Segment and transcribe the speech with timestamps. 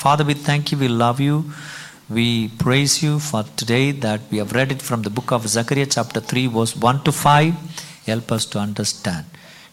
[0.00, 1.44] Father, we thank you, we love you.
[2.08, 5.84] We praise you for today that we have read it from the book of Zechariah,
[5.84, 7.54] chapter 3, verse 1 to 5.
[8.06, 9.26] Help us to understand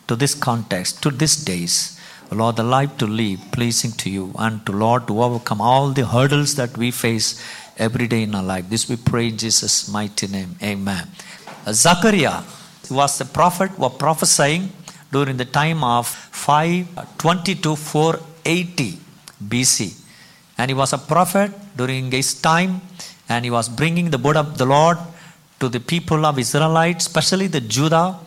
[0.09, 1.97] to this context, to these days,
[2.29, 6.05] Lord, the life to live pleasing to you, and to Lord to overcome all the
[6.05, 7.41] hurdles that we face
[7.77, 8.69] every day in our life.
[8.69, 10.57] This we pray in Jesus' mighty name.
[10.61, 11.07] Amen.
[11.71, 12.41] Zechariah
[12.91, 14.73] was the prophet was prophesying
[15.09, 18.99] during the time of 520 to 480
[19.41, 20.03] BC.
[20.57, 22.81] And he was a prophet during his time,
[23.29, 24.97] and he was bringing the word of the Lord
[25.59, 28.19] to the people of Israelites, especially the Judah,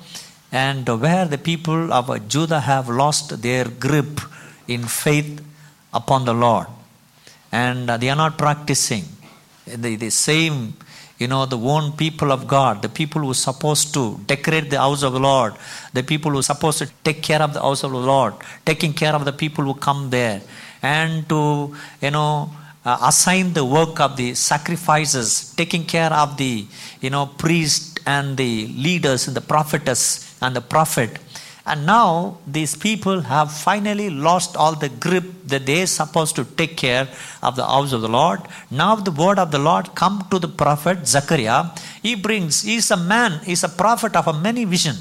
[0.53, 4.21] and where the people of Judah have lost their grip
[4.69, 5.43] in faith
[5.93, 6.67] upon the Lord,
[7.53, 9.05] and they are not practicing.
[9.67, 10.75] The, the same
[11.21, 14.79] you know, the own people of God, the people who are supposed to decorate the
[14.79, 15.55] house of the Lord,
[15.93, 18.33] the people who are supposed to take care of the house of the Lord,
[18.65, 20.41] taking care of the people who come there,
[20.83, 22.51] and to, you know,
[22.85, 26.67] uh, assign the work of the sacrifices, taking care of the,
[27.01, 31.19] you know, priest and the leaders and the prophetess and the prophet.
[31.67, 36.45] And now these people have finally lost all the grip that they are supposed to
[36.45, 37.07] take care
[37.43, 38.41] of the house of the Lord.
[38.71, 41.67] Now the word of the Lord come to the prophet Zechariah.
[42.03, 44.97] He brings, he is a man, he is a prophet of a many vision.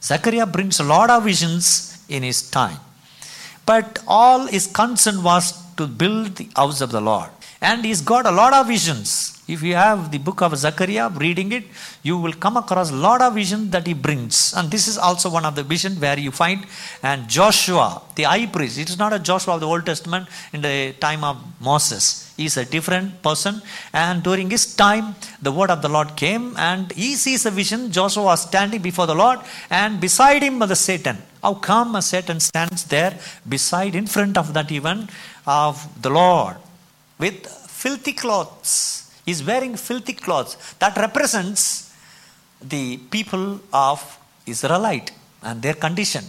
[0.00, 2.78] Zechariah brings a lot of visions in his time.
[3.70, 5.44] But all his concern was
[5.78, 7.30] to build the house of the Lord.
[7.68, 9.08] And he's got a lot of visions.
[9.54, 11.64] If you have the book of Zechariah, reading it,
[12.02, 14.54] you will come across a lot of visions that he brings.
[14.56, 16.66] And this is also one of the visions where you find
[17.02, 18.78] and Joshua, the high priest.
[18.78, 20.76] It is not a Joshua of the Old Testament in the
[21.06, 22.04] time of Moses.
[22.36, 23.62] He is a different person.
[23.92, 27.92] And during his time, the word of the Lord came and he sees a vision.
[27.92, 29.40] Joshua was standing before the Lord,
[29.82, 31.18] and beside him was the Satan.
[31.42, 35.08] How come a Satan stands there beside, in front of that even
[35.46, 36.56] of the Lord
[37.18, 39.10] with filthy clothes?
[39.24, 40.56] He's wearing filthy clothes.
[40.78, 41.94] That represents
[42.60, 46.24] the people of Israelite and their condition.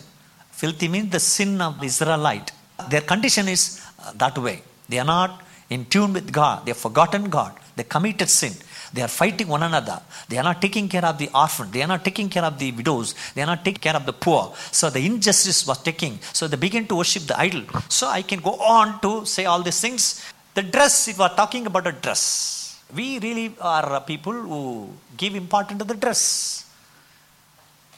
[0.51, 2.51] Filthy means the sin of the Israelite.
[2.89, 4.61] Their condition is uh, that way.
[4.87, 6.65] They are not in tune with God.
[6.65, 7.53] They have forgotten God.
[7.75, 8.53] They committed sin.
[8.93, 10.01] They are fighting one another.
[10.27, 11.71] They are not taking care of the orphan.
[11.71, 13.15] They are not taking care of the widows.
[13.33, 14.53] They are not taking care of the poor.
[14.71, 16.19] So the injustice was taking.
[16.33, 17.63] So they begin to worship the idol.
[17.87, 20.21] So I can go on to say all these things.
[20.53, 25.35] The dress, if we are talking about a dress, we really are people who give
[25.35, 26.65] importance to the dress.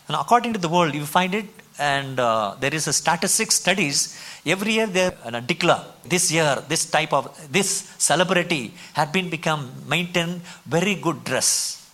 [0.08, 1.46] And according to the world, you find it,
[1.80, 4.20] and uh, there is a statistics studies.
[4.46, 9.72] Every year they uh, declare this year this type of this celebrity had been become
[9.88, 11.90] maintain very good dress,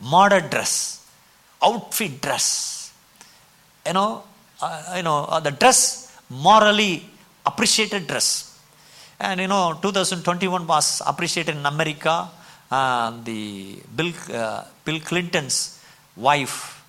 [0.00, 1.06] modern dress,
[1.62, 2.92] outfit dress.
[3.86, 4.24] You know,
[4.60, 7.04] uh, you know uh, the dress morally
[7.46, 8.54] appreciated dress
[9.20, 12.28] and you know, 2021 was appreciated in America.
[12.70, 15.80] Uh, the Bill, uh, Bill Clinton's
[16.16, 16.82] wife,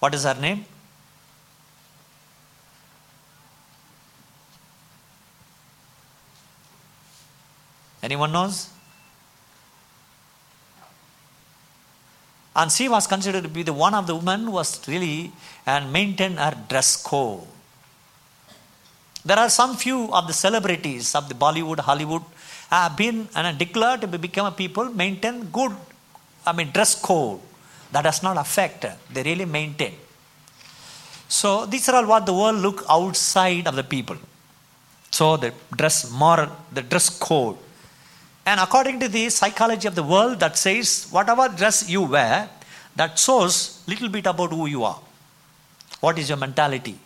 [0.00, 0.64] what is her name?
[8.02, 8.70] Anyone knows?
[12.56, 15.32] And she was considered to be the one of the women who was really
[15.66, 17.42] and maintained her dress code.
[19.24, 22.22] There are some few of the celebrities of the Bollywood, Hollywood
[22.70, 25.72] have been and declared to become a people maintain good,
[26.46, 27.40] I mean dress code.
[27.92, 28.86] That does not affect.
[29.12, 29.94] They really maintain.
[31.28, 34.16] So these are all what the world look outside of the people.
[35.10, 37.56] So the dress moral, the dress code.
[38.46, 42.48] And according to the psychology of the world, that says whatever dress you wear,
[42.96, 45.00] that shows little bit about who you are.
[46.00, 46.98] What is your mentality?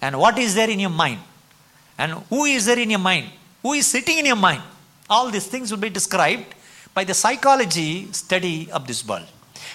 [0.00, 1.20] And what is there in your mind?
[1.98, 3.30] And who is there in your mind?
[3.62, 4.62] Who is sitting in your mind?
[5.08, 6.54] All these things will be described
[6.92, 9.26] by the psychology study of this world.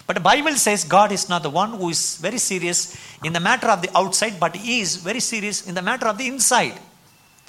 [0.06, 3.40] But the Bible says God is not the one who is very serious in the
[3.40, 6.80] matter of the outside, but He is very serious in the matter of the inside.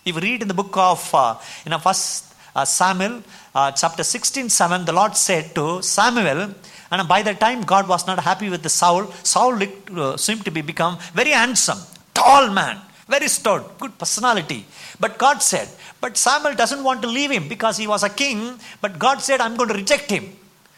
[0.04, 3.22] If you read in the book of, uh, you know, First uh, Samuel,
[3.54, 6.54] uh, chapter 16, 7, the Lord said to Samuel,
[6.91, 10.45] and by the time God was not happy with the Saul, Saul looked, uh, seemed
[10.45, 11.78] to be become very handsome,
[12.15, 12.78] tall man,
[13.09, 14.66] very stout, good personality.
[14.98, 15.69] But God said,
[16.01, 18.59] but Samuel doesn't want to leave him because he was a king.
[18.80, 20.24] But God said, I'm going to reject him.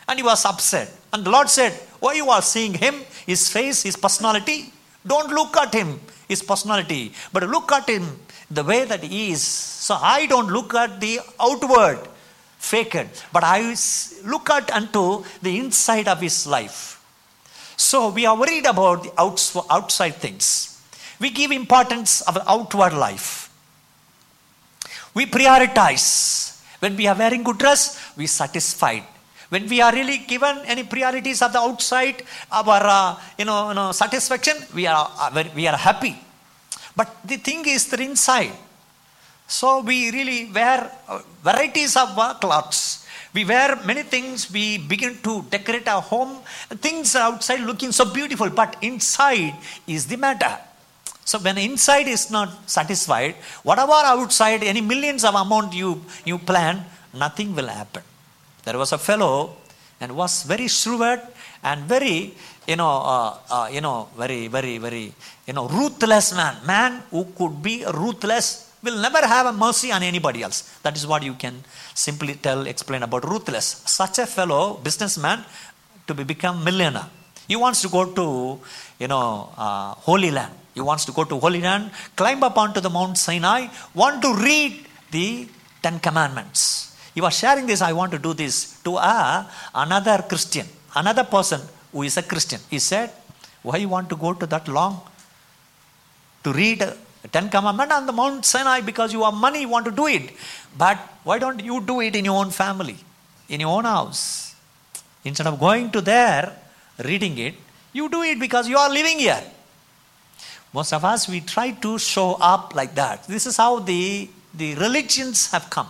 [0.09, 0.93] And he was upset.
[1.13, 4.73] And the Lord said, Why you are seeing him, his face, his personality?
[5.07, 8.21] Don't look at him, his personality, but look at him
[8.51, 9.43] the way that he is.
[9.43, 11.99] So I don't look at the outward,
[12.59, 13.75] faked, but I
[14.25, 17.03] look at unto the inside of his life.
[17.77, 19.13] So we are worried about the
[19.71, 20.81] outside things.
[21.19, 23.51] We give importance of outward life.
[25.15, 26.61] We prioritize.
[26.79, 29.05] When we are wearing good dress, we satisfied.
[29.53, 33.75] When we are really given any priorities of the outside, our uh, you, know, you
[33.75, 36.17] know satisfaction, we are uh, we are happy.
[36.97, 38.57] But the thing is the inside.
[39.47, 43.07] So we really wear uh, varieties of uh, clothes.
[43.35, 44.51] We wear many things.
[44.51, 46.39] We begin to decorate our home.
[46.81, 49.53] Things outside looking so beautiful, but inside
[49.87, 50.57] is the matter.
[51.27, 53.35] So when inside is not satisfied,
[53.65, 58.03] whatever outside, any millions of amount you, you plan, nothing will happen.
[58.65, 59.57] There was a fellow
[60.01, 61.21] and was very shrewd
[61.63, 62.35] and very,
[62.67, 65.13] you know, uh, uh, you know, very, very, very,
[65.47, 66.57] you know, ruthless man.
[66.67, 70.79] Man who could be ruthless will never have a mercy on anybody else.
[70.83, 71.63] That is what you can
[71.95, 73.83] simply tell, explain about ruthless.
[73.87, 75.45] Such a fellow, businessman,
[76.07, 77.09] to be become millionaire.
[77.47, 78.61] He wants to go to,
[78.99, 82.81] you know, uh, Holy Land he wants to go to Holy Land, climb up onto
[82.81, 85.49] the Mount Sinai, want to read the
[85.83, 86.92] Ten Commandments.
[87.15, 91.61] He are sharing this, I want to do this to a, another Christian, another person
[91.93, 92.61] who is a Christian.
[92.71, 93.11] He said,
[93.63, 95.01] Why you want to go to that long?
[96.45, 96.83] To read
[97.31, 100.33] Ten Commandments on the Mount Sinai because you have money, you want to do it.
[100.77, 102.97] But why don't you do it in your own family,
[103.49, 104.55] in your own house?
[105.25, 106.57] Instead of going to there,
[107.05, 107.55] reading it,
[107.93, 109.43] you do it because you are living here.
[110.73, 113.25] Most of us, we try to show up like that.
[113.29, 115.89] This is how the, the religions have come.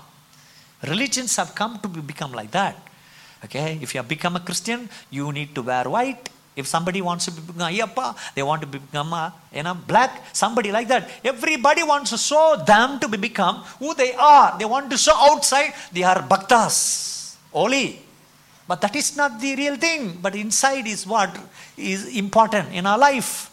[0.84, 2.76] Religions have come to become like that.
[3.44, 6.28] Okay, if you have become a Christian, you need to wear white.
[6.54, 10.70] If somebody wants to become Ayyappa, they want to become a, you know, black, somebody
[10.70, 11.08] like that.
[11.24, 14.58] Everybody wants to show them to be become who they are.
[14.58, 18.00] They want to show outside they are bhaktas, only.
[18.68, 20.18] But that is not the real thing.
[20.20, 21.36] But inside is what
[21.76, 23.50] is important in our life.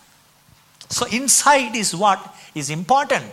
[0.89, 2.19] So inside is what
[2.53, 3.25] is important.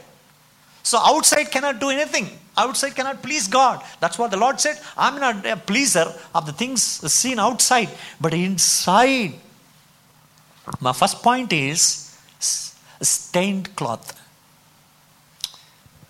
[0.82, 2.30] So outside cannot do anything.
[2.56, 3.82] Outside cannot please God.
[4.00, 4.80] That's what the Lord said.
[4.96, 9.34] I'm not a pleaser of the things seen outside, but inside.
[10.80, 12.16] My first point is
[13.00, 14.20] stained cloth.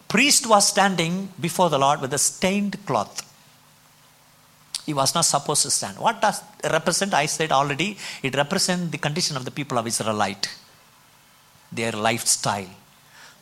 [0.09, 3.23] Priest was standing before the Lord with a stained cloth.
[4.87, 5.99] He was not supposed to stand.
[5.99, 7.13] What does represent?
[7.13, 10.49] I said already, it represents the condition of the people of Israelite
[11.73, 12.69] their lifestyle.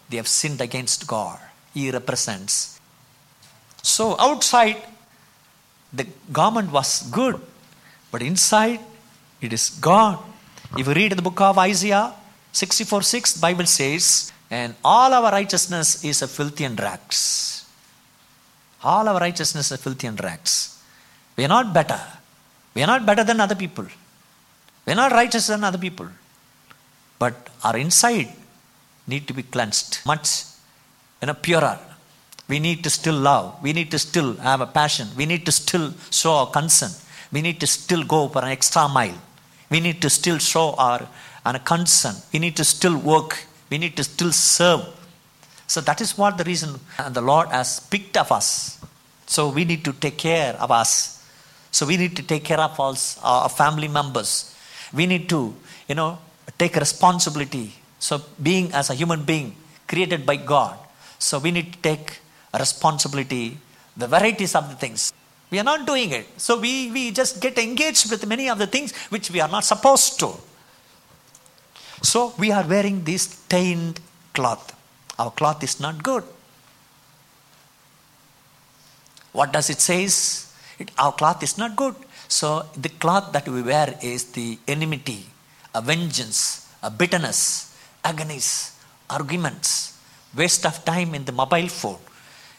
[0.08, 1.38] They have sinned against God.
[1.72, 2.73] He represents.
[3.84, 4.80] So outside,
[5.92, 7.38] the garment was good,
[8.10, 8.80] but inside,
[9.42, 10.18] it is God.
[10.78, 12.14] If you read the book of Isaiah
[12.52, 17.66] 64 6, Bible says, and all our righteousness is a filthy and rags.
[18.82, 20.82] All our righteousness is filthy and rags.
[21.36, 22.00] We are not better.
[22.74, 23.86] We are not better than other people.
[24.86, 26.08] We are not righteous than other people.
[27.18, 28.30] But our inside
[29.06, 30.44] need to be cleansed, much
[31.20, 31.78] you know, purer.
[32.48, 33.62] We need to still love.
[33.62, 35.08] We need to still have a passion.
[35.16, 36.90] We need to still show our concern.
[37.32, 39.18] We need to still go for an extra mile.
[39.70, 41.08] We need to still show our,
[41.44, 42.16] our concern.
[42.32, 43.44] We need to still work.
[43.70, 44.82] We need to still serve.
[45.66, 46.78] So that is what the reason
[47.10, 48.78] the Lord has picked of us.
[49.26, 51.24] So we need to take care of us.
[51.70, 54.54] So we need to take care of us, our family members.
[54.92, 55.54] We need to,
[55.88, 56.18] you know,
[56.58, 57.74] take responsibility.
[57.98, 59.56] So, being as a human being
[59.88, 60.78] created by God,
[61.18, 62.20] so we need to take
[62.58, 63.58] responsibility,
[63.96, 65.12] the varieties of the things.
[65.50, 66.26] We are not doing it.
[66.36, 69.64] So, we, we just get engaged with many of the things which we are not
[69.64, 70.32] supposed to.
[72.02, 74.00] So, we are wearing this stained
[74.32, 74.74] cloth.
[75.18, 76.24] Our cloth is not good.
[79.32, 80.52] What does it says?
[80.78, 81.94] It, our cloth is not good.
[82.28, 85.26] So the cloth that we wear is the enmity,
[85.74, 88.78] a vengeance, a bitterness, agonies,
[89.10, 89.98] arguments,
[90.34, 91.98] waste of time in the mobile phone.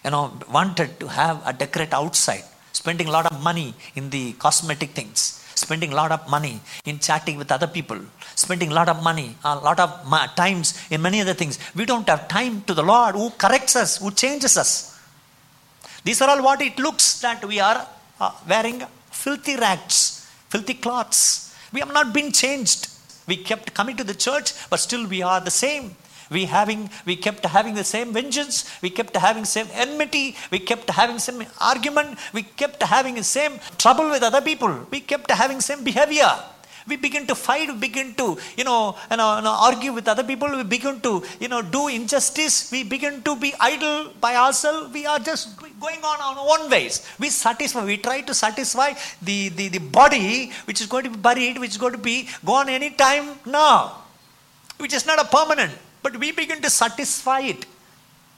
[0.06, 0.26] You know,
[0.58, 2.44] wanted to have a decorate outside,
[2.82, 5.20] spending a lot of money in the cosmetic things,
[5.56, 6.56] spending a lot of money
[6.90, 8.00] in chatting with other people,
[8.36, 9.90] spending a lot of money, a lot of
[10.36, 11.58] times in many other things.
[11.80, 14.72] We don't have time to the Lord who corrects us, who changes us.
[16.04, 17.80] These are all what it looks that we are
[18.20, 21.56] uh, wearing filthy rags, filthy cloths.
[21.74, 22.90] We have not been changed.
[23.28, 25.96] We kept coming to the church, but still we are the same.
[26.30, 30.90] We having we kept having the same vengeance, we kept having same enmity, we kept
[30.90, 35.62] having same argument, we kept having the same trouble with other people, we kept having
[35.62, 36.34] same behavior.
[36.88, 40.08] We begin to fight, we begin to, you know, you know, you know, argue with
[40.08, 44.36] other people, we begin to, you know, do injustice, we begin to be idle by
[44.36, 47.04] ourselves, we are just going on our own ways.
[47.20, 51.18] We satisfy, we try to satisfy the, the, the body which is going to be
[51.18, 54.04] buried, which is going to be gone any time now,
[54.78, 55.74] which is not a permanent,
[56.06, 57.66] but we begin to satisfy it.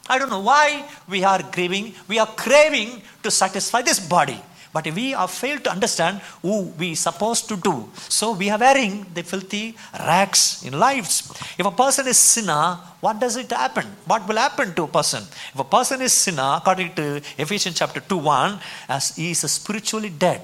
[0.10, 1.94] I don't know why we are grieving.
[2.08, 4.40] We are craving to satisfy this body.
[4.72, 7.90] But we are failed to understand who we are supposed to do.
[8.08, 11.30] So we are wearing the filthy rags in lives.
[11.58, 13.86] If a person is sinner, what does it happen?
[14.06, 15.24] What will happen to a person?
[15.54, 20.10] If a person is sinner, according to Ephesians chapter 2 1, as he is spiritually
[20.10, 20.40] dead.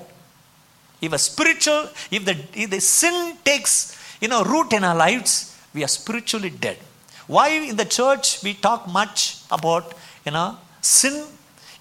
[1.00, 5.58] If a spiritual, if the, if the sin takes you know root in our lives,
[5.74, 6.80] we are spiritually dead.
[7.28, 9.94] Why in the church we talk much about
[10.26, 11.26] you know sin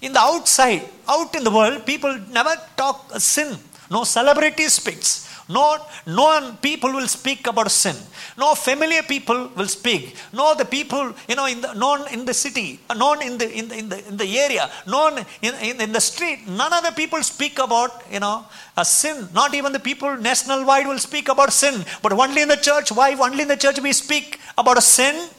[0.01, 3.57] in the outside, out in the world, people never talk sin.
[3.89, 5.32] No celebrity speaks.
[5.49, 6.57] No, no one.
[6.57, 7.95] people will speak about sin.
[8.37, 10.15] No familiar people will speak.
[10.31, 13.67] No, the people, you know, in the, known in the city, known in the, in
[13.67, 16.47] the, in the, in the area, known in, in, in the street.
[16.47, 18.45] None of the people speak about, you know,
[18.77, 19.27] a sin.
[19.33, 21.83] Not even the people national wide will speak about sin.
[22.01, 22.91] But only in the church.
[22.91, 25.29] Why only in the church we speak about a sin?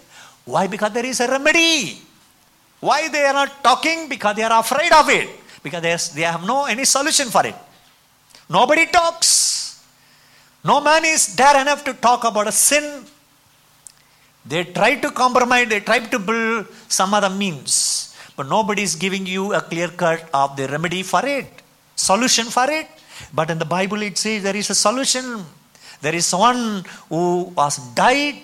[0.45, 0.67] Why?
[0.67, 1.99] Because there is a remedy.
[2.81, 4.11] Why they are not talking?
[4.11, 5.31] Because they are afraid of it.
[5.63, 7.55] Because they have no any solution for it.
[8.51, 9.54] Nobody talks.
[10.65, 13.05] No man is dare enough to talk about a sin.
[14.47, 18.15] They try to compromise, they try to build some other means.
[18.37, 21.47] But nobody is giving you a clear cut of the remedy for it,
[21.95, 22.89] solution for it.
[23.33, 25.45] But in the Bible it says there is a solution.
[26.01, 28.43] There is one who was died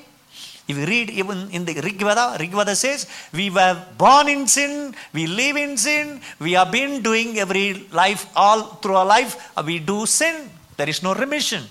[0.70, 5.26] if you read even in the Rigveda, Rigveda says, we were born in sin, we
[5.26, 10.06] live in sin, we have been doing every life, all through our life, we do
[10.06, 10.48] sin.
[10.76, 11.64] There is no remission.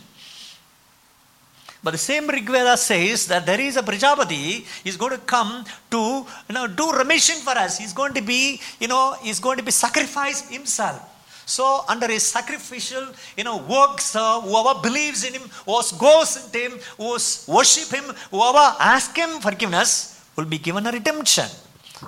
[1.81, 6.25] But the same Rigveda says that there is a Prajapati is going to come to
[6.49, 7.77] you know do remission for us.
[7.77, 10.99] He's going to be, you know, he's going to be sacrificed himself.
[11.45, 16.59] So, under his sacrificial, you know, works, uh, whoever believes in him, who goes into
[16.59, 17.17] him, who
[17.47, 21.49] worship him, whoever ask him forgiveness, will be given a redemption.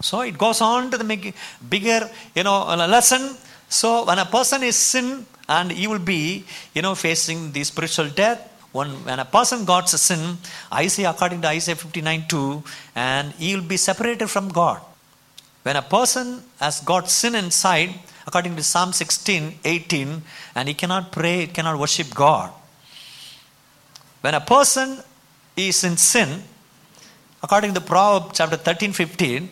[0.04, 1.34] So, it goes on to the
[1.68, 3.36] bigger, you know, lesson.
[3.68, 8.10] So, when a person is sin, and he will be, you know, facing the spiritual
[8.10, 8.40] death.
[8.72, 10.38] When, when a person got a sin,
[10.72, 12.63] I say according to Isaiah 59 2,
[12.96, 14.82] and he will be separated from God.
[15.63, 17.94] When a person has got sin inside,
[18.25, 20.22] according to Psalm 16 18,
[20.56, 22.51] and he cannot pray, he cannot worship God.
[24.22, 25.00] When a person
[25.58, 26.44] is in sin,
[27.44, 29.50] according to Proverbs chapter 13 15,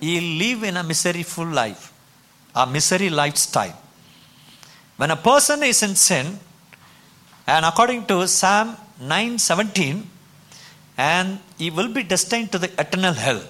[0.00, 1.92] he live in a miseryful life,
[2.54, 3.76] a misery lifestyle.
[4.96, 6.38] When a person is in sin,
[7.52, 8.68] and according to Psalm
[9.00, 10.06] 9:17,
[11.10, 11.28] and
[11.60, 13.42] he will be destined to the eternal hell.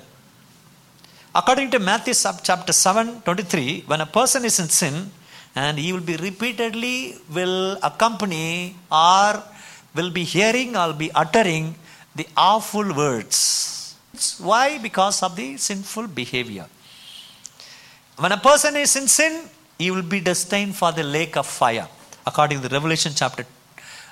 [1.40, 2.14] According to Matthew
[2.48, 4.96] chapter 7 23, when a person is in sin
[5.64, 6.96] and he will be repeatedly
[7.36, 7.58] will
[7.90, 8.48] accompany
[8.90, 9.42] or
[9.96, 11.66] will be hearing or be uttering
[12.20, 13.38] the awful words.
[14.50, 14.66] Why?
[14.88, 16.66] Because of the sinful behavior.
[18.22, 19.34] When a person is in sin,
[19.78, 21.88] he will be destined for the lake of fire,
[22.26, 23.44] according to Revelation chapter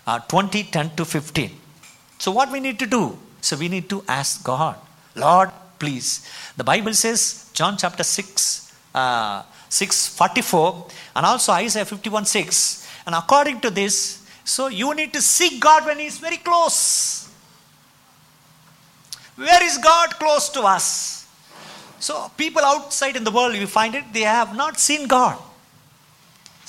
[0.09, 1.51] uh, 20 10 to 15.
[2.19, 3.19] So, what we need to do?
[3.43, 4.77] So, we need to ask God,
[5.15, 6.27] Lord, please.
[6.57, 12.89] The Bible says, John chapter 6, uh, 6 44, and also Isaiah 51 6.
[13.07, 17.29] And according to this, so you need to seek God when He's very close.
[19.37, 21.27] Where is God close to us?
[22.01, 25.39] So, people outside in the world, you find it, they have not seen God.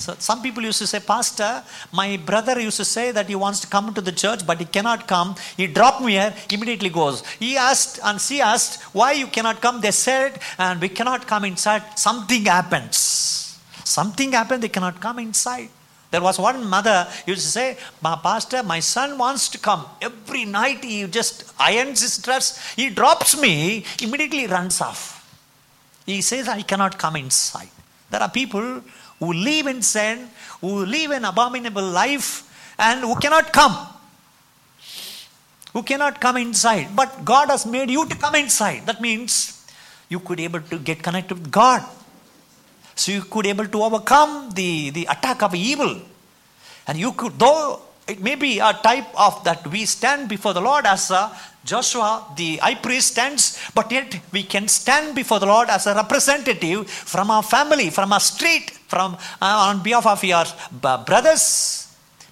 [0.00, 3.60] So some people used to say, Pastor, my brother used to say that he wants
[3.60, 5.34] to come to the church, but he cannot come.
[5.58, 7.22] He dropped me here, immediately goes.
[7.38, 9.82] He asked, and she asked, why you cannot come?
[9.82, 11.82] They said, and we cannot come inside.
[11.98, 13.60] Something happens.
[13.84, 15.68] Something happened, they cannot come inside.
[16.10, 19.84] There was one mother used to say, my pastor, my son wants to come.
[20.00, 22.72] Every night he just irons his dress.
[22.74, 25.18] He drops me, immediately runs off.
[26.06, 27.68] He says, I cannot come inside.
[28.10, 28.82] There are people
[29.20, 30.28] who live in sin,
[30.60, 33.76] who live an abominable life, and who cannot come.
[35.72, 36.88] Who cannot come inside.
[36.96, 38.86] But God has made you to come inside.
[38.86, 39.64] That means
[40.08, 41.84] you could able to get connected with God.
[42.96, 46.00] So you could able to overcome the, the attack of evil.
[46.88, 50.60] And you could, though it may be a type of that we stand before the
[50.60, 51.30] Lord as a
[51.64, 55.94] Joshua, the high priest, stands, but yet we can stand before the Lord as a
[55.94, 60.44] representative from our family, from our street, from uh, on behalf of your
[61.06, 61.79] brothers.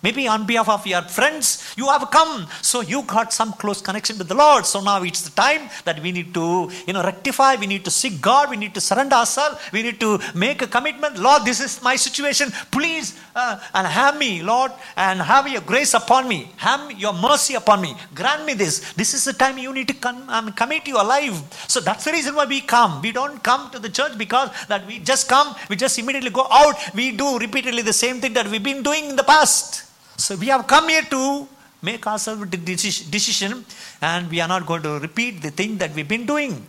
[0.02, 2.46] Maybe on behalf of your friends, you have come.
[2.62, 4.64] So you got some close connection with the Lord.
[4.66, 7.56] So now it's the time that we need to, you know, rectify.
[7.56, 8.50] We need to seek God.
[8.50, 9.58] We need to surrender ourselves.
[9.72, 11.18] We need to make a commitment.
[11.18, 12.52] Lord, this is my situation.
[12.70, 16.52] Please, uh, and have me, Lord, and have your grace upon me.
[16.56, 17.96] Have your mercy upon me.
[18.14, 18.92] Grant me this.
[18.92, 21.68] This is the time you need to come, um, commit your life.
[21.68, 23.02] So that's the reason why we come.
[23.02, 26.46] We don't come to the church because that we just come, we just immediately go
[26.50, 26.76] out.
[26.94, 29.87] We do repeatedly the same thing that we've been doing in the past.
[30.18, 31.48] So we have come here to
[31.80, 33.64] make ourselves decision
[34.02, 36.66] and we are not going to repeat the thing that we've been doing.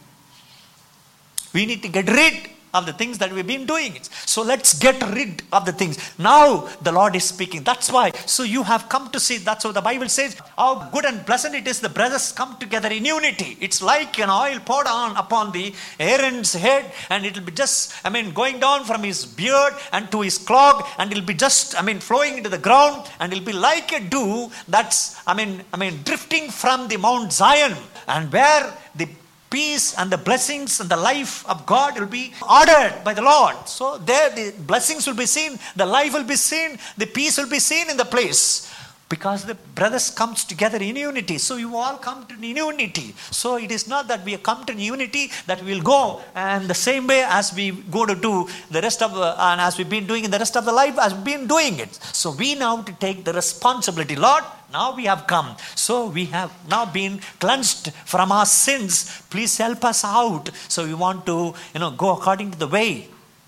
[1.54, 3.98] We need to get rid of the things that we've been doing.
[4.26, 5.98] So let's get rid of the things.
[6.20, 7.64] Now the Lord is speaking.
[7.64, 8.12] That's why.
[8.26, 9.38] So you have come to see.
[9.38, 10.38] That's what the Bible says.
[10.58, 13.58] How good and pleasant it is the brothers come together in unity.
[13.60, 18.10] It's like an oil poured on upon the Aaron's head, and it'll be just, I
[18.10, 21.84] mean, going down from his beard and to his clog, and it'll be just, I
[21.84, 25.78] mean, flowing into the ground, and it'll be like a dew that's, I mean, I
[25.78, 27.76] mean, drifting from the Mount Zion,
[28.08, 29.08] and where the
[29.50, 33.56] peace and the blessings and the life of God will be ordered by the Lord.
[33.68, 37.50] So there the blessings will be seen, the life will be seen, the peace will
[37.50, 38.72] be seen in the place.
[39.10, 41.40] Because the brothers comes together in unity.
[41.40, 43.16] So you all come to unity.
[43.32, 46.76] So it is not that we come to unity that we will go and the
[46.76, 50.06] same way as we go to do the rest of uh, and as we've been
[50.06, 51.96] doing in the rest of the life as we've been doing it.
[52.14, 54.16] So we now to take the responsibility.
[54.16, 55.56] Lord, now we have come.
[55.76, 59.22] So we have now been cleansed from our sins.
[59.30, 60.50] Please help us out.
[60.68, 63.08] So we want to, you know, go according to the way.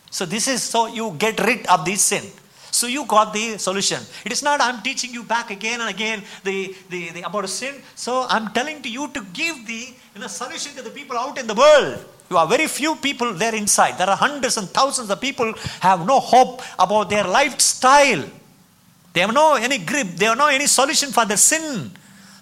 [0.09, 2.23] So this is so you get rid of this sin.
[2.71, 3.99] So you got the solution.
[4.25, 7.75] It is not I'm teaching you back again and again the, the, the about sin.
[7.95, 11.37] So I'm telling to you to give the you know, solution to the people out
[11.37, 12.03] in the world.
[12.29, 13.97] You are very few people there inside.
[13.97, 18.23] There are hundreds and thousands of people have no hope about their lifestyle.
[19.13, 20.07] They have no any grip.
[20.15, 21.91] They have no any solution for their sin.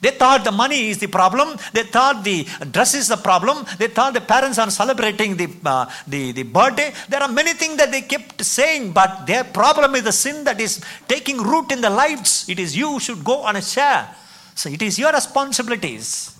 [0.01, 1.57] They thought the money is the problem.
[1.73, 3.65] They thought the dress is the problem.
[3.77, 6.93] They thought the parents are celebrating the, uh, the, the birthday.
[7.09, 10.61] There are many things that they kept saying, but their problem is the sin that
[10.61, 12.47] is taking root in their lives.
[12.47, 14.07] It is you should go on a share.
[14.55, 16.37] So it is your responsibilities.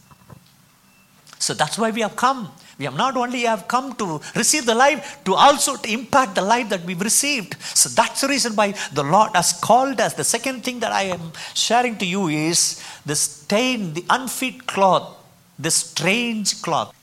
[1.37, 2.51] So that's why we have come.
[2.79, 6.41] We have not only have come to receive the life, to also to impact the
[6.41, 7.61] life that we've received.
[7.61, 10.13] So that's the reason why the Lord has called us.
[10.13, 15.17] The second thing that I am sharing to you is the stain, the unfit cloth,
[15.59, 16.95] the strange cloth.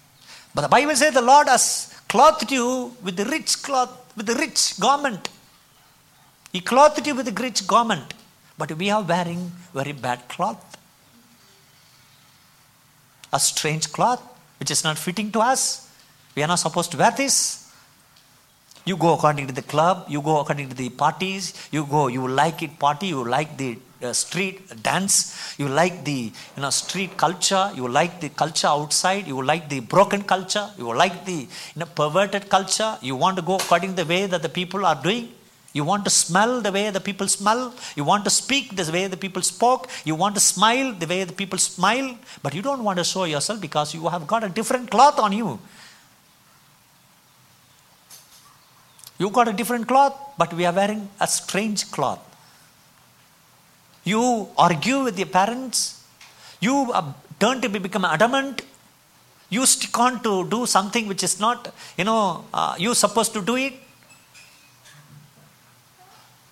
[0.54, 4.34] But the Bible says the Lord has clothed you with the rich cloth, with the
[4.34, 5.28] rich garment.
[6.54, 8.14] He clothed you with the rich garment.
[8.56, 10.78] But we are wearing very bad cloth.
[13.30, 14.22] A strange cloth
[14.58, 15.90] which is not fitting to us.
[16.34, 17.72] We are not supposed to wear this.
[18.84, 22.28] You go according to the club, you go according to the parties, you go, you
[22.28, 27.16] like it party, you like the uh, street dance, you like the you know street
[27.16, 31.76] culture, you like the culture outside, you like the broken culture, you like the you
[31.76, 35.00] know perverted culture, you want to go according to the way that the people are
[35.02, 35.30] doing.
[35.76, 37.74] You want to smell the way the people smell.
[37.96, 39.88] You want to speak the way the people spoke.
[40.06, 42.16] You want to smile the way the people smile.
[42.42, 45.34] But you don't want to show yourself because you have got a different cloth on
[45.34, 45.58] you.
[49.18, 52.22] You got a different cloth, but we are wearing a strange cloth.
[54.04, 56.02] You argue with your parents.
[56.58, 56.90] You
[57.38, 58.62] turn to be become adamant.
[59.50, 63.42] You stick on to do something which is not, you know, uh, you supposed to
[63.42, 63.74] do it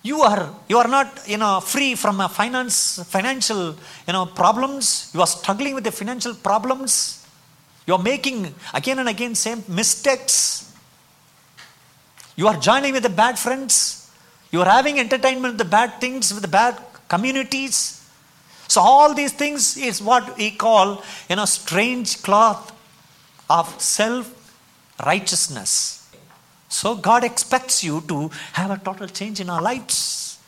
[0.05, 3.75] you are you are not you know free from a finance financial
[4.07, 5.09] you know problems.
[5.13, 7.25] You are struggling with the financial problems.
[7.87, 10.71] You are making again and again same mistakes.
[12.35, 14.11] You are joining with the bad friends.
[14.51, 18.07] You are having entertainment with the bad things with the bad communities.
[18.67, 22.71] So all these things is what we call you know strange cloth
[23.49, 24.31] of self
[25.03, 26.04] righteousness
[26.67, 30.39] so God expects you to have a total change in our lives.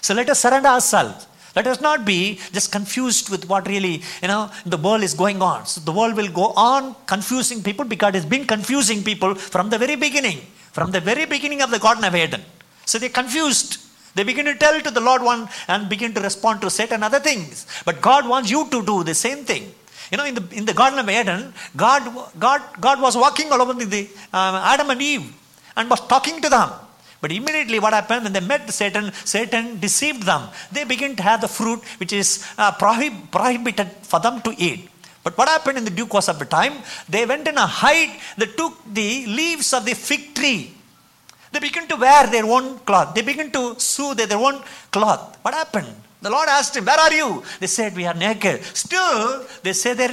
[0.00, 1.26] So let us surrender ourselves.
[1.54, 5.42] Let us not be just confused with what really, you know, the world is going
[5.42, 5.66] on.
[5.66, 9.78] So the world will go on confusing people because it's been confusing people from the
[9.78, 10.38] very beginning,
[10.72, 12.42] from the very beginning of the Garden of Eden.
[12.86, 13.78] So they're confused.
[14.14, 17.20] They begin to tell to the Lord one and begin to respond to Satan other
[17.20, 17.66] things.
[17.84, 19.72] But God wants you to do the same thing.
[20.10, 22.02] You know, in the in the Garden of Eden, God
[22.38, 25.34] God God was walking all over the uh, Adam and Eve
[25.76, 26.70] and was talking to them.
[27.20, 29.12] But immediately, what happened when they met Satan?
[29.24, 30.48] Satan deceived them.
[30.72, 34.88] They began to have the fruit which is uh, prohib- prohibited for them to eat.
[35.22, 36.74] But what happened in the due course of the time?
[37.08, 38.18] They went in a hide.
[38.36, 40.74] They took the leaves of the fig tree.
[41.52, 43.14] They began to wear their own cloth.
[43.14, 45.38] They began to sew their own cloth.
[45.42, 45.94] What happened?
[46.22, 47.42] The Lord asked him, Where are you?
[47.60, 48.64] They said, We are naked.
[48.64, 50.08] Still, they say they're,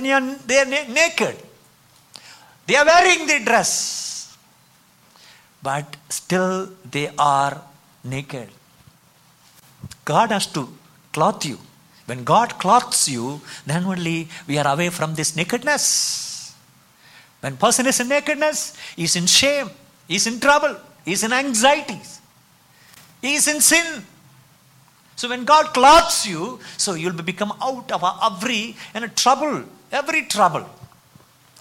[0.46, 1.38] they're na- naked.
[2.68, 4.09] They are wearing the dress.
[5.62, 7.62] But still, they are
[8.04, 8.50] naked.
[10.06, 10.70] God has to
[11.12, 11.60] clothe you.
[12.06, 16.56] When God clothes you, then only we are away from this nakedness.
[17.42, 19.70] When person is in nakedness, he is in shame,
[20.08, 22.20] he is in trouble, he is in anxieties,
[23.22, 24.04] he is in sin.
[25.16, 30.68] So when God clothes you, so you'll become out of every and trouble, every trouble.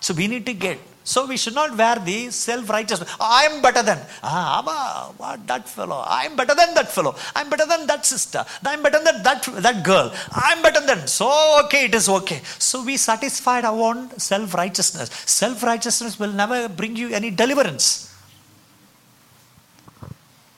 [0.00, 0.78] So we need to get.
[1.12, 3.00] So we should not wear the self-righteous.
[3.18, 3.98] I am better than.
[4.22, 6.00] Ah, Abba, what that fellow.
[6.06, 7.14] I am better than that fellow.
[7.34, 8.44] I am better than that sister.
[8.70, 10.12] I am better than that that girl.
[10.46, 11.06] I am better than.
[11.06, 11.28] So
[11.64, 12.40] okay, it is okay.
[12.58, 15.08] So we satisfied our own self-righteousness.
[15.24, 17.86] Self-righteousness will never bring you any deliverance.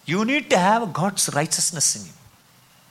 [0.04, 2.19] You need to have God's righteousness in you.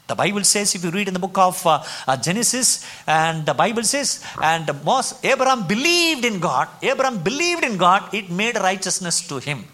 [0.10, 3.54] The Bible says, if you read in the book of uh, uh, Genesis, and the
[3.54, 6.68] Bible says, and most Abraham believed in God.
[6.82, 8.12] Abraham believed in God.
[8.12, 9.66] It made righteousness to him.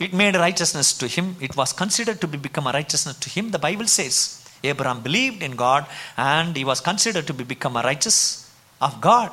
[0.00, 1.36] It made righteousness to him.
[1.40, 3.52] It was considered to be become a righteousness to him.
[3.52, 5.86] The Bible says Abraham believed in God,
[6.16, 9.30] and he was considered to be become a righteous of God.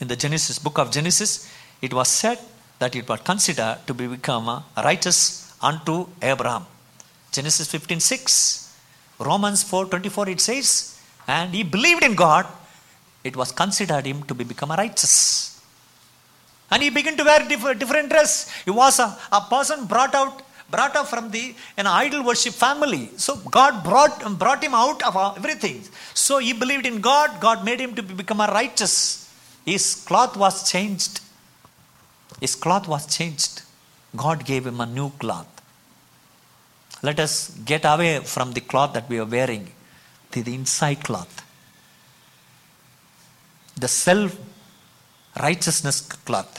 [0.00, 1.48] In the Genesis book of Genesis,
[1.80, 2.38] it was said
[2.80, 6.66] that it was considered to be become a righteous unto Abraham.
[7.32, 8.74] Genesis 15 6.
[9.18, 12.46] Romans 4 24 it says, and he believed in God,
[13.22, 15.14] it was considered him to be become a righteous.
[16.70, 18.32] And he began to wear different, dress.
[18.64, 23.10] He was a, a person brought out brought up from the an idol worship family.
[23.16, 25.82] So God brought brought him out of uh, everything.
[26.14, 27.40] So he believed in God.
[27.40, 28.94] God made him to become a righteous.
[29.66, 31.20] His cloth was changed.
[32.40, 33.62] His cloth was changed.
[34.16, 35.46] God gave him a new cloth.
[37.02, 39.72] Let us get away from the cloth that we are wearing
[40.32, 41.44] to the inside cloth.
[43.76, 44.36] The self
[45.40, 46.58] righteousness cloth,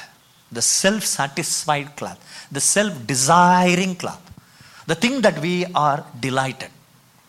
[0.52, 2.20] the self satisfied cloth,
[2.52, 4.22] the self desiring cloth,
[4.88, 6.70] the thing that we are delighted.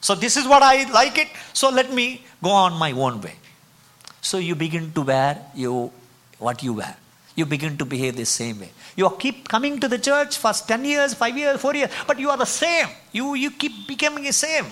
[0.01, 3.37] So, this is what I like it, so let me go on my own way.
[4.21, 5.93] So, you begin to wear you,
[6.39, 6.97] what you wear.
[7.35, 8.71] You begin to behave the same way.
[8.95, 12.29] You keep coming to the church for 10 years, 5 years, 4 years, but you
[12.29, 12.89] are the same.
[13.11, 14.67] You, you keep becoming the same.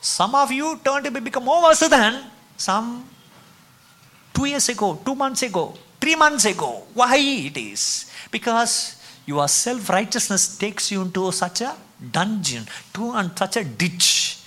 [0.00, 2.24] Some of you turn to become more worse than
[2.56, 3.04] some
[4.32, 6.84] two years ago, two months ago, three months ago.
[6.94, 8.10] Why it is?
[8.30, 8.96] Because
[9.26, 11.74] your self righteousness takes you into such a
[12.10, 14.38] dungeon, to and such a ditch.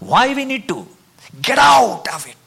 [0.00, 0.86] Why we need to
[1.40, 2.43] get out of it?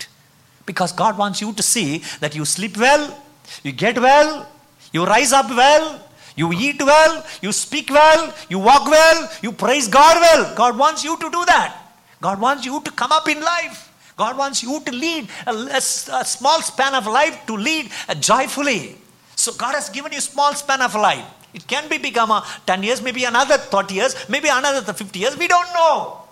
[0.67, 3.17] Because God wants you to see that you sleep well,
[3.63, 4.47] you get well,
[4.93, 5.99] you rise up well,
[6.35, 10.55] you eat well, you speak well, you walk well, you praise God well.
[10.55, 11.75] God wants you to do that.
[12.21, 13.91] God wants you to come up in life.
[14.17, 18.15] God wants you to lead a, a, a small span of life to lead uh,
[18.15, 18.97] joyfully.
[19.35, 21.25] So God has given you small span of life.
[21.53, 25.37] It can be become a 10 years, maybe another 30 years, maybe another 50 years.
[25.37, 26.26] We don't know.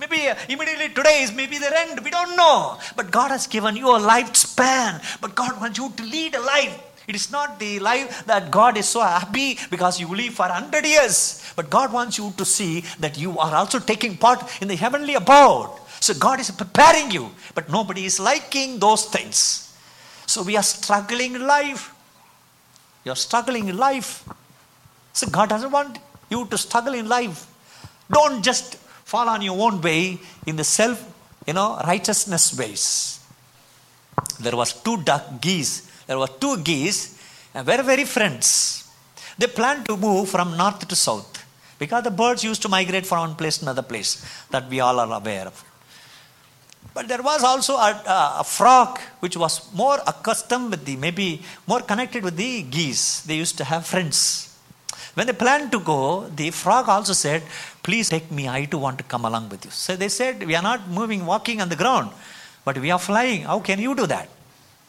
[0.00, 2.00] Maybe uh, immediately today is maybe the end.
[2.02, 2.78] We don't know.
[2.96, 5.02] But God has given you a lifespan.
[5.20, 6.80] But God wants you to lead a life.
[7.06, 10.86] It is not the life that God is so happy because you live for 100
[10.86, 11.52] years.
[11.54, 15.16] But God wants you to see that you are also taking part in the heavenly
[15.16, 15.70] abode.
[16.00, 17.30] So God is preparing you.
[17.54, 19.76] But nobody is liking those things.
[20.24, 21.92] So we are struggling in life.
[23.04, 24.26] You're struggling in life.
[25.12, 25.98] So God doesn't want
[26.30, 27.46] you to struggle in life.
[28.10, 28.78] Don't just
[29.10, 30.98] fall on your own way in the self,
[31.44, 33.18] you know, righteousness ways.
[34.38, 35.90] There was two duck geese.
[36.06, 37.18] There were two geese,
[37.54, 38.88] and very, very friends.
[39.36, 41.44] They planned to move from north to south
[41.78, 45.00] because the birds used to migrate from one place to another place that we all
[45.00, 45.64] are aware of.
[46.94, 51.42] But there was also a, a, a, frog which was more accustomed with the, maybe
[51.66, 53.22] more connected with the geese.
[53.22, 54.49] They used to have friends.
[55.14, 57.42] When they planned to go, the frog also said,
[57.82, 59.70] Please take me, I too want to come along with you.
[59.70, 62.10] So they said, We are not moving, walking on the ground,
[62.64, 63.42] but we are flying.
[63.42, 64.28] How can you do that?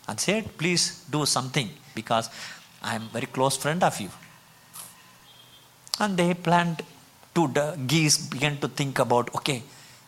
[0.08, 2.30] And said, Please do something because
[2.82, 4.10] I am very close friend of you.
[6.00, 6.84] And they planned
[7.36, 9.64] to the geese began to think about, okay,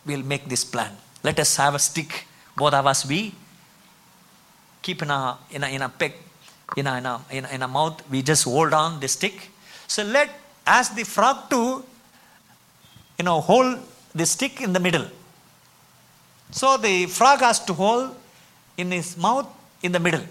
[0.06, 0.92] we'll make this plan.
[1.22, 2.26] Let us have a stick.
[2.56, 3.34] Both of us we
[4.82, 6.14] keep in a in a in a peck,
[6.76, 8.02] in a in a in a, in a mouth.
[8.10, 9.50] We just hold on the stick.
[9.86, 10.30] So let
[10.66, 11.84] ask the frog to
[13.18, 13.78] you know hold
[14.14, 15.06] the stick in the middle.
[16.50, 18.14] So the frog has to hold
[18.76, 19.46] in his mouth
[19.82, 20.24] in the middle.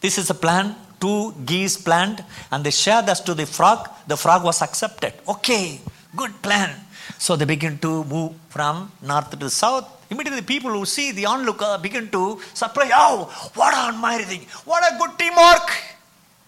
[0.00, 4.16] This is a plan two geese plant and they share that to the frog, the
[4.16, 5.12] frog was accepted.
[5.28, 5.80] Okay,
[6.14, 6.70] good plan.
[7.18, 9.86] So they begin to move from north to south.
[10.08, 12.92] Immediately, people who see the onlooker begin to surprise.
[12.94, 13.16] Oh,
[13.54, 14.42] what an admiring!
[14.64, 15.91] What a good teamwork!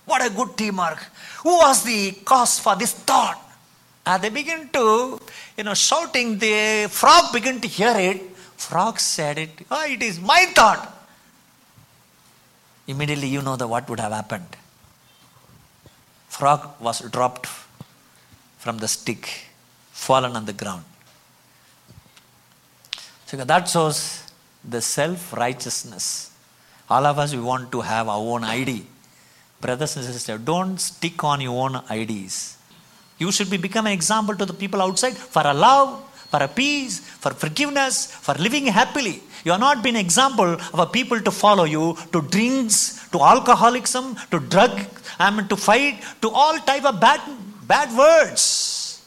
[0.05, 0.99] What a good teamwork!
[1.43, 3.41] Who was the cause for this thought?
[4.07, 5.19] And they begin to,
[5.57, 6.39] you know, shouting.
[6.39, 8.21] The frog began to hear it.
[8.57, 9.51] Frog said it.
[9.71, 10.91] Oh, it is my thought.
[12.87, 14.57] Immediately, you know that what would have happened.
[16.29, 17.47] Frog was dropped
[18.59, 19.47] from the stick,
[19.93, 20.85] fallen on the ground.
[23.27, 24.23] So that shows
[24.63, 26.31] the self righteousness.
[26.91, 28.87] All of us, we want to have our own ID.
[29.65, 32.59] Brothers and sisters, don't stick on your own ideas.
[33.17, 35.89] You should be become an example to the people outside for a love,
[36.33, 37.95] for a peace, for forgiveness,
[38.27, 39.23] for living happily.
[39.45, 44.17] You are not an example of a people to follow you to drinks, to alcoholism,
[44.33, 44.73] to drug,
[45.19, 47.23] I mean to fight, to all type of bad,
[47.67, 49.03] bad words.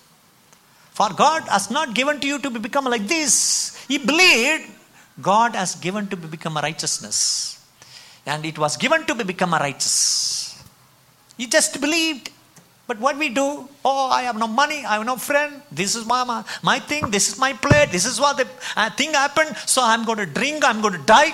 [0.98, 3.78] For God has not given to you to become like this.
[3.88, 4.72] He believed
[5.22, 7.64] God has given to become a righteousness.
[8.26, 10.37] And it was given to become a righteous.
[11.38, 12.32] He just believed.
[12.88, 16.06] But what we do, oh, I have no money, I have no friend, this is
[16.06, 18.48] my, my thing, this is my plate, this is what the
[18.78, 21.34] uh, thing happened, so I'm going to drink, I'm going to die.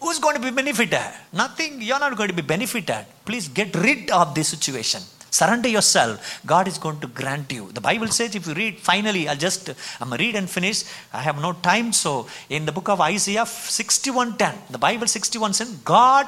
[0.00, 0.98] Who's going to be benefited?
[1.34, 3.04] Nothing, you're not going to be benefited.
[3.26, 5.02] Please get rid of this situation.
[5.30, 6.40] Surrender yourself.
[6.44, 7.70] God is going to grant you.
[7.72, 10.84] The Bible says, if you read, finally, I'll just I'm read and finish.
[11.12, 11.92] I have no time.
[11.92, 16.26] So in the book of Isaiah 61:10, the Bible 61 says, God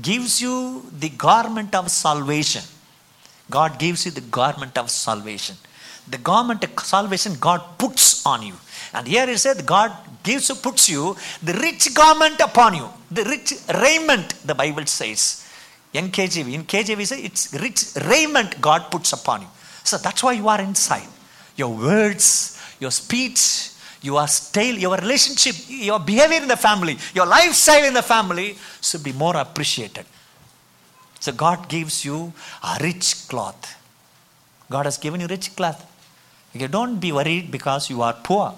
[0.00, 2.62] gives you the garment of salvation.
[3.50, 5.56] God gives you the garment of salvation.
[6.08, 8.54] The garment of salvation God puts on you.
[8.92, 12.88] And here it says God gives you, puts you the rich garment upon you.
[13.10, 15.42] The rich raiment, the Bible says.
[15.92, 19.48] In KJV, in KJV say it's rich raiment God puts upon you.
[19.82, 21.08] So that's why you are inside.
[21.56, 23.70] Your words, your speech,
[24.06, 28.48] your style, your relationship, your behavior in the family, your lifestyle in the family
[28.80, 30.06] should be more appreciated.
[31.20, 33.62] So God gives you a rich cloth.
[34.70, 35.84] God has given you rich cloth.
[36.70, 38.54] Don't be worried because you are poor,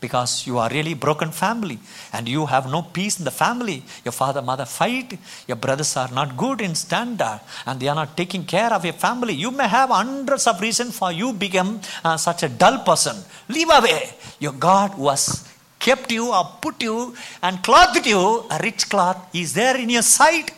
[0.00, 1.78] because you are really broken family
[2.12, 3.82] and you have no peace in the family.
[4.04, 5.18] Your father, mother fight.
[5.46, 8.94] Your brothers are not good in standard and they are not taking care of your
[8.94, 9.34] family.
[9.34, 13.16] You may have hundreds of reasons for you become uh, such a dull person.
[13.48, 14.10] Leave away.
[14.38, 19.34] Your God who has kept you or put you and clothed you a rich cloth
[19.34, 20.50] is there in your sight.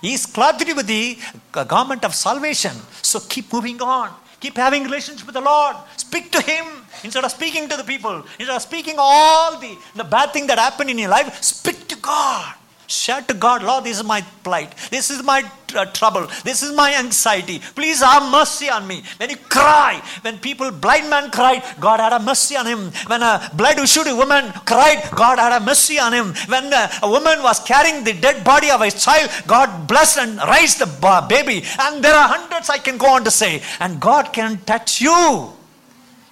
[0.00, 1.16] He is clothed with the
[1.52, 2.72] garment of salvation.
[3.02, 4.10] So keep moving on.
[4.42, 5.76] Keep having relationship with the Lord.
[5.96, 6.66] Speak to Him
[7.04, 8.24] instead of speaking to the people.
[8.40, 11.96] Instead of speaking all the, the bad thing that happened in your life, speak to
[11.96, 12.52] God.
[12.86, 14.74] Share to God, Lord, this is my plight.
[14.90, 16.26] This is my uh, trouble.
[16.44, 17.58] This is my anxiety.
[17.74, 19.02] Please have mercy on me.
[19.16, 22.92] When you cry, when people, blind man cried, God had a mercy on him.
[23.06, 26.34] When a blood issued woman cried, God had a mercy on him.
[26.48, 30.40] When a, a woman was carrying the dead body of a child, God blessed and
[30.48, 30.86] raised the
[31.28, 31.64] baby.
[31.78, 33.62] And there are hundreds I can go on to say.
[33.80, 35.52] And God can touch you.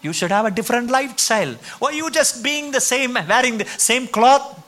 [0.03, 1.55] You should have a different lifestyle.
[1.81, 4.59] Or you just being the same, wearing the same cloth.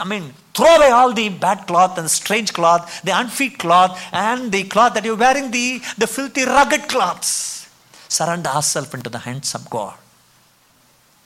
[0.00, 4.50] I mean, throw away all the bad cloth and strange cloth, the unfit cloth, and
[4.50, 7.68] the cloth that you're wearing, the, the filthy, rugged cloths.
[8.08, 9.94] Surrender ourselves into the hands of God.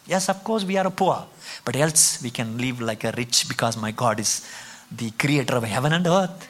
[0.06, 1.24] Yes, of course, we are poor,
[1.64, 4.46] but else we can live like a rich because my God is
[4.90, 6.48] the creator of heaven and earth.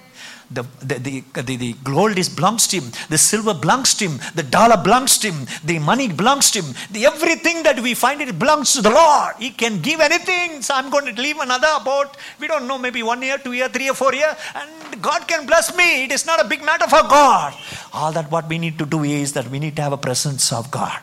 [0.50, 4.20] The, the, the, the, the gold is belongs to him, the silver belongs to him,
[4.34, 8.20] the dollar belongs to him, the money belongs to him, the everything that we find
[8.20, 9.34] it belongs to the Lord.
[9.38, 10.60] He can give anything.
[10.62, 13.68] So I'm going to leave another about, we don't know, maybe one year, two year,
[13.68, 16.04] three or four year, and God can bless me.
[16.04, 17.54] It is not a big matter for God.
[17.92, 20.52] All that what we need to do is that we need to have a presence
[20.52, 21.00] of God.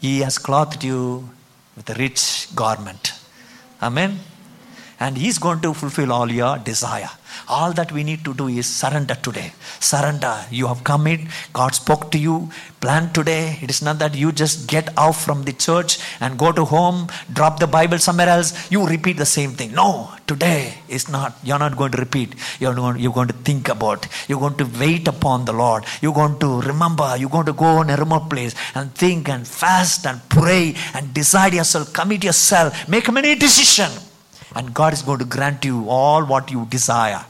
[0.00, 1.30] He has clothed you
[1.76, 3.12] with a rich garment.
[3.82, 4.18] Amen.
[5.00, 7.10] And He's going to fulfill all your desire.
[7.48, 9.52] All that we need to do is surrender today.
[9.78, 10.44] Surrender.
[10.50, 11.28] You have come in.
[11.52, 12.50] God spoke to you.
[12.80, 13.58] Plan today.
[13.62, 17.08] It is not that you just get out from the church and go to home,
[17.32, 18.70] drop the Bible somewhere else.
[18.70, 19.72] You repeat the same thing.
[19.72, 21.38] No, today is not.
[21.42, 22.34] You're not going to repeat.
[22.58, 24.06] You're going, you're going to think about.
[24.28, 25.84] You're going to wait upon the Lord.
[26.02, 27.16] You're going to remember.
[27.16, 31.14] You're going to go in a remote place and think and fast and pray and
[31.14, 31.92] decide yourself.
[31.92, 32.88] Commit yourself.
[32.88, 33.90] Make many decision.
[34.54, 37.24] And God is going to grant you all what you desire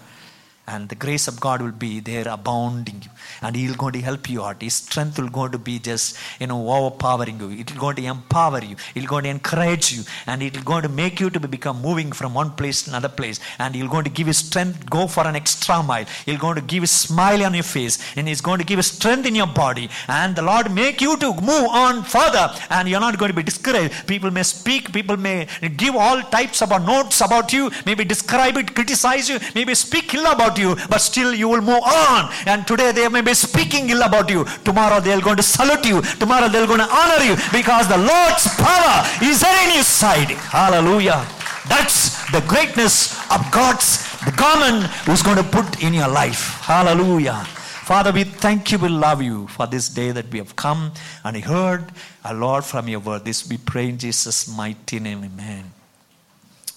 [0.71, 3.11] and the grace of God will be there abounding you.
[3.43, 4.63] And He'll going to help you out.
[4.63, 7.51] His strength will going to be just, you know, overpowering you.
[7.51, 8.77] It will going to empower you.
[8.95, 10.03] It will going to encourage you.
[10.27, 13.09] And it will going to make you to become moving from one place to another
[13.09, 13.41] place.
[13.59, 16.07] And He'll going to give you strength, go for an extra mile.
[16.27, 17.99] He'll going to give a smile on your face.
[18.17, 19.89] And He's going to give you strength in your body.
[20.09, 22.47] And the Lord make you to move on further.
[22.69, 24.07] And you're not going to be discouraged.
[24.07, 28.75] People may speak, people may give all types of notes about you, maybe describe it,
[28.75, 32.33] criticize you, maybe speak ill about you, but still you will move on.
[32.47, 34.45] And today they may be speaking ill about you.
[34.65, 36.03] Tomorrow they're going to salute you.
[36.19, 40.31] Tomorrow they're going to honor you because the Lord's power is in your side.
[40.31, 41.27] Hallelujah.
[41.69, 46.61] That's the greatness of God's garment who's going to put in your life.
[46.63, 47.45] Hallelujah.
[47.91, 50.93] Father, we thank you, we love you for this day that we have come
[51.25, 51.85] and heard,
[52.25, 53.25] our Lord, from your word.
[53.25, 55.25] This we pray in Jesus' mighty name.
[55.25, 55.73] Amen.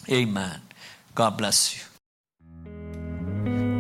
[0.10, 0.60] Amen.
[1.14, 1.93] God bless you.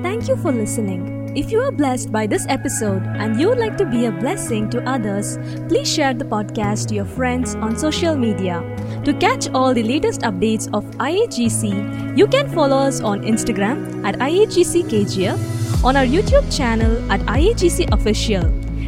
[0.03, 1.23] Thank you for listening.
[1.35, 4.69] If you are blessed by this episode and you would like to be a blessing
[4.71, 8.61] to others, please share the podcast to your friends on social media.
[9.05, 14.19] To catch all the latest updates of IAGC, you can follow us on Instagram at
[14.19, 18.43] IAGCKGF, on our YouTube channel at IAGC Official.